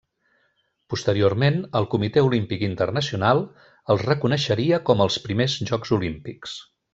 Posteriorment, 0.93 1.59
el 1.79 1.85
Comitè 1.91 2.23
Olímpic 2.29 2.63
Internacional 2.69 3.43
els 3.95 4.07
reconeixeria 4.11 4.81
com 4.89 5.05
els 5.07 5.19
Primers 5.27 5.59
Jocs 5.73 5.95
Olímpics. 6.01 6.59